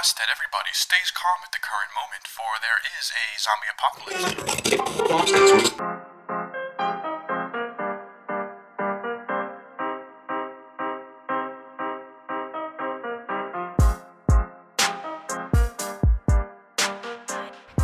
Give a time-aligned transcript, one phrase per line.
[0.00, 4.30] request that everybody stays calm at the current moment, for there is a zombie apocalypse.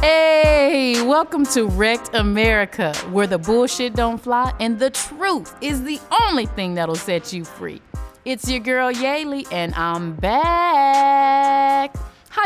[0.00, 6.00] Hey, welcome to Wrecked America, where the bullshit don't fly and the truth is the
[6.22, 7.82] only thing that'll set you free.
[8.24, 11.55] It's your girl Yaley, and I'm back.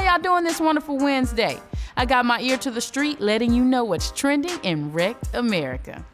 [0.04, 1.56] Y'all doing this wonderful Wednesday?
[1.96, 6.04] I got my ear to the street, letting you know what's trending in Wrecked America.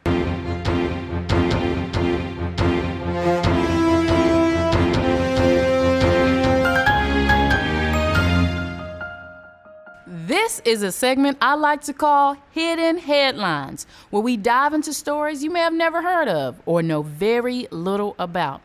[10.05, 15.43] This is a segment I like to call Hidden Headlines, where we dive into stories
[15.43, 18.61] you may have never heard of or know very little about.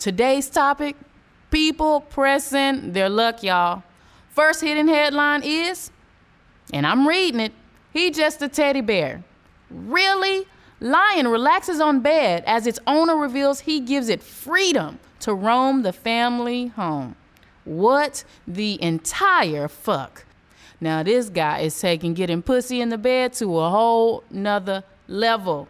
[0.00, 0.96] Today's topic
[1.52, 3.84] people pressing their luck, y'all.
[4.32, 5.90] First hidden headline is,
[6.72, 7.52] and I'm reading it,
[7.92, 9.22] he just a teddy bear.
[9.70, 10.46] Really?
[10.80, 15.92] Lion relaxes on bed as its owner reveals he gives it freedom to roam the
[15.92, 17.14] family home.
[17.64, 20.24] What the entire fuck?
[20.80, 25.68] Now this guy is taking getting pussy in the bed to a whole nother level.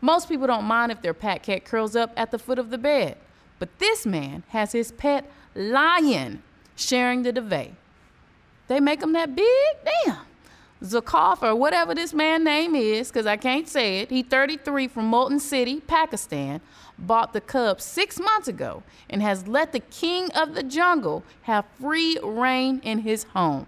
[0.00, 2.78] Most people don't mind if their pet cat curls up at the foot of the
[2.78, 3.18] bed,
[3.58, 6.42] but this man has his pet lion
[6.74, 7.74] sharing the duvet.
[8.72, 9.76] They make him that big?
[10.06, 10.16] Damn.
[10.82, 14.10] Zakaf or whatever this man name is, because I can't say it.
[14.10, 16.62] He 33 from Multan City, Pakistan,
[16.98, 21.66] bought the cub six months ago and has let the king of the jungle have
[21.78, 23.66] free reign in his home.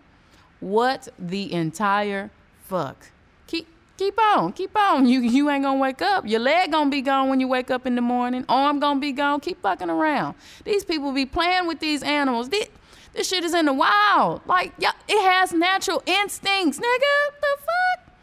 [0.61, 2.31] What the entire
[2.63, 3.11] fuck?
[3.47, 3.69] Keep
[3.99, 5.07] keep on, keep on.
[5.07, 6.27] You you ain't gonna wake up.
[6.27, 8.47] Your leg gonna be gone when you wake up in the morning.
[8.49, 9.41] Arm gonna be gone.
[9.41, 10.35] Keep fucking around.
[10.65, 12.49] These people be playing with these animals.
[12.49, 12.69] This,
[13.15, 14.43] this shit is in the wild.
[14.47, 17.41] Like yeah, it has natural instincts, nigga.
[17.41, 18.15] The fuck?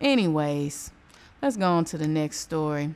[0.00, 0.90] Anyways,
[1.42, 2.94] let's go on to the next story.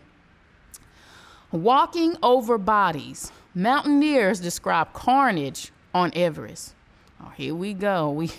[1.53, 3.33] Walking over bodies.
[3.55, 6.75] Mountaineers describe carnage on Everest.
[7.21, 8.11] Oh, here we go.
[8.11, 8.31] We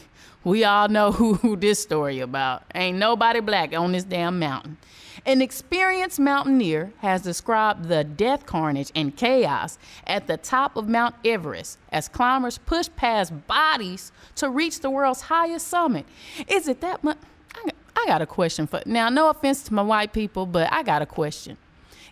[0.44, 2.63] we all know who, who this story about.
[2.74, 4.78] Ain't nobody black on this damn mountain.
[5.24, 9.78] An experienced mountaineer has described the death carnage and chaos
[10.08, 15.22] at the top of Mount Everest as climbers push past bodies to reach the world's
[15.22, 16.06] highest summit.
[16.48, 17.18] Is it that much?
[17.96, 19.10] I, got a question for now.
[19.10, 21.58] No offense to my white people, but I got a question.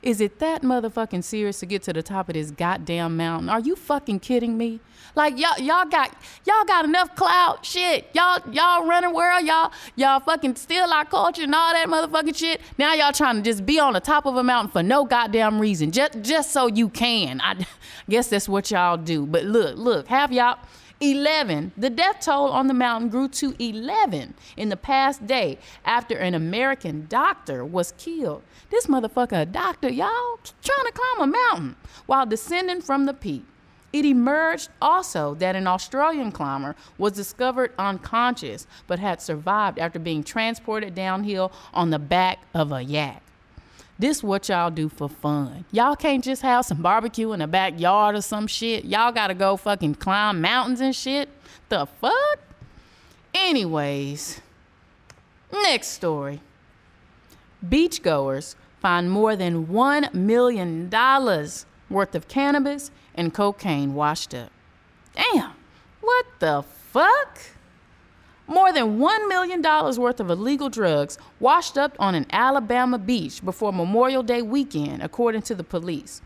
[0.01, 3.49] Is it that motherfucking serious to get to the top of this goddamn mountain?
[3.49, 4.79] Are you fucking kidding me?
[5.15, 6.15] Like y'all y'all got
[6.45, 8.07] y'all got enough clout shit.
[8.13, 12.61] Y'all y'all running world, y'all y'all fucking steal our culture and all that motherfucking shit.
[12.77, 15.59] Now y'all trying to just be on the top of a mountain for no goddamn
[15.59, 15.91] reason.
[15.91, 17.41] Just just so you can.
[17.41, 17.65] I
[18.09, 19.25] guess that's what y'all do.
[19.25, 20.59] But look, look, have y'all
[21.01, 21.71] 11.
[21.77, 26.35] The death toll on the mountain grew to 11 in the past day after an
[26.35, 28.43] American doctor was killed.
[28.69, 33.45] This motherfucker, a doctor, y'all, trying to climb a mountain while descending from the peak.
[33.93, 40.23] It emerged also that an Australian climber was discovered unconscious but had survived after being
[40.23, 43.23] transported downhill on the back of a yak.
[43.99, 45.65] This what y'all do for fun.
[45.73, 48.85] Y'all can't just have some barbecue in the backyard or some shit.
[48.85, 51.27] Y'all gotta go fucking climb mountains and shit.
[51.67, 52.39] The fuck?
[53.33, 54.39] Anyways,
[55.51, 56.39] next story.
[57.67, 60.89] Beachgoers find more than $1 million
[61.89, 64.49] worth of cannabis and cocaine washed up.
[65.13, 65.51] Damn,
[65.99, 67.39] what the fuck?
[68.49, 73.71] More than $1 million worth of illegal drugs washed up on an Alabama beach before
[73.71, 76.23] Memorial Day weekend, according to the police.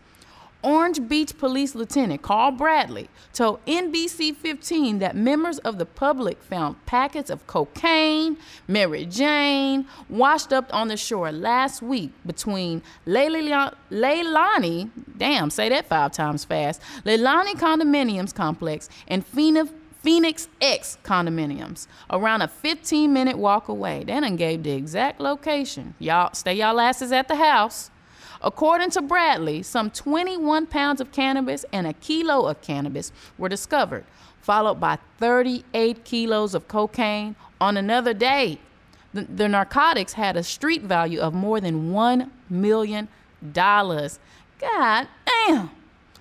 [0.62, 6.82] Orange Beach Police Lieutenant Carl Bradley told NBC 15 that members of the public found
[6.86, 15.50] packets of cocaine, Mary Jane, washed up on the shore last week between Leilani, damn,
[15.50, 19.70] say that five times fast, Leilani Condominiums Complex and Phoenix.
[20.04, 24.04] Phoenix X condominiums, around a 15 minute walk away.
[24.04, 25.94] They done gave the exact location.
[25.98, 27.90] Y'all stay y'all asses at the house.
[28.42, 34.04] According to Bradley, some 21 pounds of cannabis and a kilo of cannabis were discovered,
[34.42, 38.58] followed by 38 kilos of cocaine on another day.
[39.14, 43.08] The, the narcotics had a street value of more than $1 million.
[43.54, 45.70] God damn.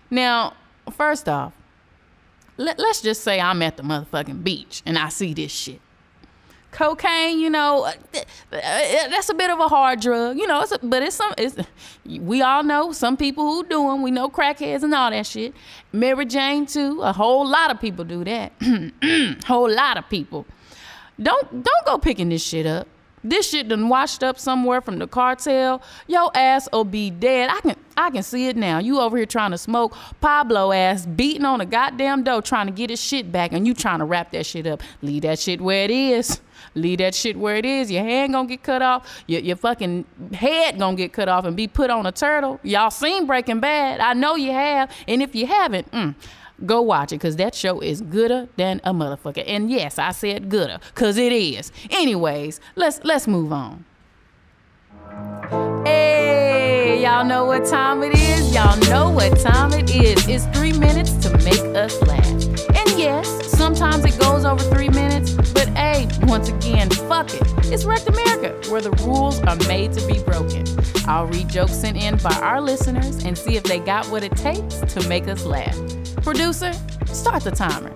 [0.10, 0.54] Now,
[0.90, 1.52] first off,
[2.58, 5.82] let, let's just say I'm at the motherfucking beach and I see this shit.
[6.72, 7.94] cocaine, you know, uh,
[8.52, 10.62] that's a bit of a hard drug, you know.
[10.62, 11.34] It's a, but it's some.
[11.38, 11.56] It's
[12.06, 14.02] we all know some people who do them.
[14.02, 15.54] We know crackheads and all that shit.
[15.92, 17.02] Mary Jane too.
[17.02, 18.52] A whole lot of people do that.
[19.46, 20.46] whole lot of people.
[21.22, 22.88] Don't don't go picking this shit up.
[23.24, 25.81] This shit done washed up somewhere from the cartel.
[26.08, 27.50] Yo ass will be dead.
[27.50, 28.80] I can I can see it now.
[28.80, 32.74] You over here trying to smoke Pablo ass beating on a goddamn dough trying to
[32.74, 34.81] get his shit back and you trying to wrap that shit up.
[35.02, 36.42] Leave that shit where it is.
[36.75, 37.92] Leave that shit where it is.
[37.92, 39.24] Your hand gonna get cut off.
[39.28, 42.60] Your, your fucking head gonna get cut off and be put on a turtle.
[42.64, 44.00] Y'all seen Breaking Bad.
[44.00, 44.92] I know you have.
[45.08, 46.16] And if you haven't, mm,
[46.66, 49.44] go watch it because that show is gooder than a motherfucker.
[49.46, 51.72] And yes, I said gooder because it is.
[51.90, 53.86] Anyways, let's let's move on.
[55.86, 58.54] Hey, y'all know what time it is?
[58.54, 60.28] Y'all know what time it is.
[60.28, 62.26] It's three minutes to make us laugh.
[62.26, 67.42] And yes, sometimes it goes over three minutes, but hey, once again, fuck it.
[67.66, 70.64] It's Wrecked America, where the rules are made to be broken.
[71.06, 74.36] I'll read jokes sent in by our listeners and see if they got what it
[74.38, 75.78] takes to make us laugh.
[76.24, 76.72] Producer,
[77.06, 77.92] start the timer.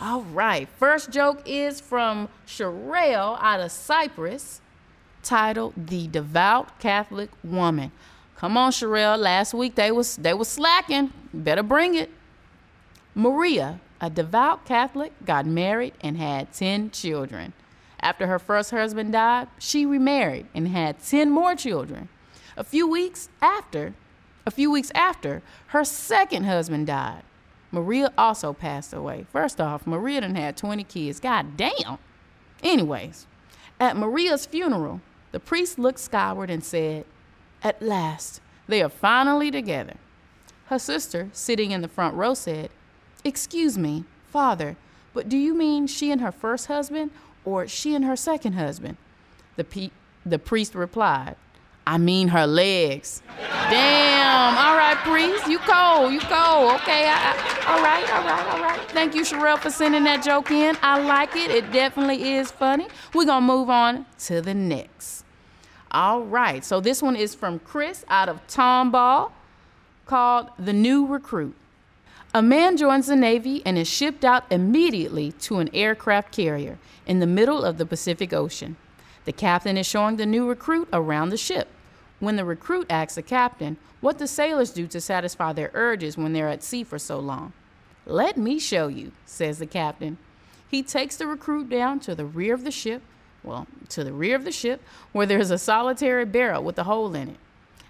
[0.00, 4.62] All right, first joke is from Sherelle out of Cyprus
[5.26, 7.92] titled "The Devout Catholic Woman."
[8.36, 9.18] Come on, Sherelle.
[9.18, 11.12] Last week they was they was slacking.
[11.32, 12.10] Better bring it.
[13.14, 17.54] Maria, a devout Catholic, got married and had ten children.
[18.00, 22.08] After her first husband died, she remarried and had ten more children.
[22.56, 23.94] A few weeks after,
[24.44, 27.22] a few weeks after, her second husband died.
[27.72, 29.26] Maria also passed away.
[29.32, 31.20] First off, Maria done had 20 kids.
[31.20, 31.98] God damn.
[32.62, 33.26] Anyways,
[33.80, 35.00] at Maria's funeral,
[35.32, 37.04] the priest looked skyward and said,
[37.62, 39.94] At last, they are finally together.
[40.66, 42.70] Her sister, sitting in the front row, said,
[43.24, 44.76] Excuse me, father,
[45.12, 47.10] but do you mean she and her first husband
[47.44, 48.96] or she and her second husband?
[49.56, 49.90] The, pe-
[50.24, 51.36] the priest replied,
[51.86, 53.22] I mean her legs.
[53.70, 54.56] Damn.
[54.56, 55.46] All right, priest.
[55.46, 56.12] You cold.
[56.12, 56.72] You cold.
[56.80, 57.06] Okay.
[57.08, 58.12] I, I, all right.
[58.12, 58.46] All right.
[58.54, 58.80] All right.
[58.90, 60.76] Thank you, Sherelle, for sending that joke in.
[60.82, 61.50] I like it.
[61.50, 62.88] It definitely is funny.
[63.14, 65.24] We're going to move on to the next.
[65.92, 66.64] All right.
[66.64, 69.30] So this one is from Chris out of Tomball
[70.06, 71.54] called The New Recruit.
[72.34, 77.20] A man joins the Navy and is shipped out immediately to an aircraft carrier in
[77.20, 78.76] the middle of the Pacific Ocean.
[79.24, 81.68] The captain is showing the new recruit around the ship.
[82.18, 86.32] When the recruit asks the captain what the sailors do to satisfy their urges when
[86.32, 87.52] they're at sea for so long.
[88.06, 90.16] Let me show you, says the captain.
[90.68, 93.02] He takes the recruit down to the rear of the ship,
[93.42, 94.80] well, to the rear of the ship,
[95.12, 97.36] where there's a solitary barrel with a hole in it.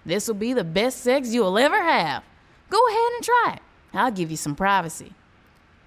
[0.05, 2.23] This will be the best sex you'll ever have.
[2.69, 3.61] Go ahead and try it.
[3.93, 5.13] I'll give you some privacy.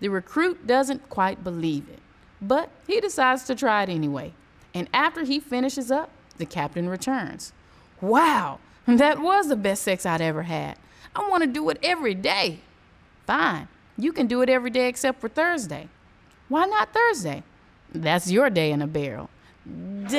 [0.01, 2.01] The recruit doesn't quite believe it,
[2.41, 4.33] but he decides to try it anyway.
[4.75, 7.53] And after he finishes up, the captain returns.
[8.01, 10.77] Wow, that was the best sex I'd ever had.
[11.15, 12.61] I want to do it every day.
[13.27, 13.69] Fine,
[13.99, 15.89] you can do it every day except for Thursday.
[16.49, 17.43] Why not Thursday?
[17.93, 19.29] That's your day in a barrel.
[20.09, 20.11] Damn!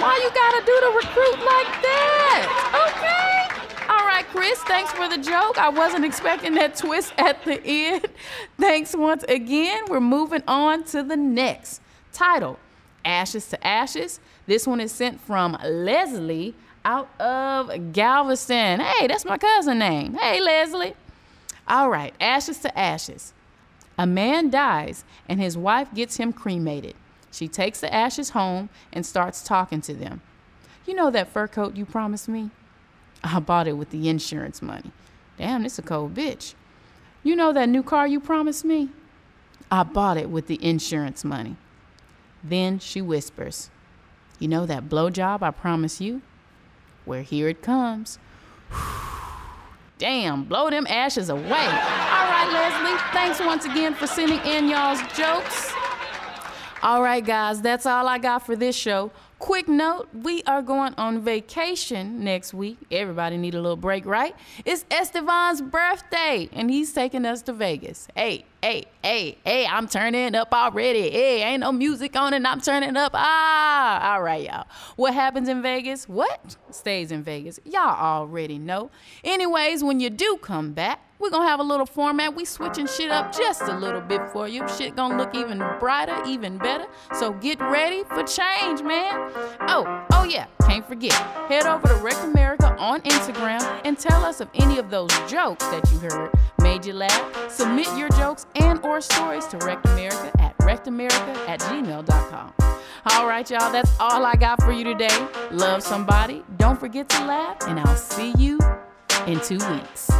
[0.00, 2.44] Why you gotta do the recruit like that?
[2.88, 3.88] Okay.
[3.88, 5.58] All right, Chris, thanks for the joke.
[5.58, 8.06] I wasn't expecting that twist at the end.
[8.58, 9.84] Thanks once again.
[9.88, 11.80] We're moving on to the next.
[12.12, 12.58] Title
[13.04, 14.20] Ashes to Ashes.
[14.46, 18.80] This one is sent from Leslie out of Galveston.
[18.80, 20.14] Hey, that's my cousin name.
[20.14, 20.94] Hey, Leslie.
[21.66, 23.32] All right, Ashes to Ashes.
[23.96, 26.94] A man dies and his wife gets him cremated.
[27.30, 30.20] She takes the ashes home and starts talking to them.
[30.86, 32.50] You know that fur coat you promised me?
[33.22, 34.92] I bought it with the insurance money.
[35.38, 36.54] Damn, this a cold bitch.
[37.22, 38.90] You know that new car you promised me?
[39.70, 41.56] I bought it with the insurance money.
[42.44, 43.70] Then she whispers,
[44.38, 46.20] You know that blowjob I promised you?
[47.06, 48.18] Well, here it comes.
[49.98, 51.42] Damn, blow them ashes away.
[51.42, 55.72] All right, Leslie, thanks once again for sending in y'all's jokes.
[56.82, 59.10] All right, guys, that's all I got for this show.
[59.44, 62.78] Quick note, we are going on vacation next week.
[62.90, 64.34] Everybody need a little break, right?
[64.64, 68.08] It's Estevan's birthday, and he's taking us to Vegas.
[68.16, 71.10] Hey, hey, hey, hey, I'm turning up already.
[71.10, 73.12] Hey, ain't no music on and I'm turning up.
[73.14, 74.66] Ah, all right, y'all.
[74.96, 76.08] What happens in Vegas?
[76.08, 77.60] What stays in Vegas?
[77.66, 78.90] Y'all already know.
[79.22, 82.34] Anyways, when you do come back, we're gonna have a little format.
[82.34, 84.68] We switching shit up just a little bit for you.
[84.68, 86.84] Shit gonna look even brighter, even better.
[87.14, 89.30] So get ready for change, man.
[89.62, 91.14] Oh, oh yeah, can't forget.
[91.48, 95.64] Head over to Wrecked America on Instagram and tell us if any of those jokes
[95.68, 97.50] that you heard made you laugh.
[97.50, 102.52] Submit your jokes and or stories to Wrecked America at rectamerica at gmail.com.
[103.06, 105.26] All right, y'all, that's all I got for you today.
[105.50, 108.58] Love somebody, don't forget to laugh, and I'll see you
[109.26, 110.10] in two weeks.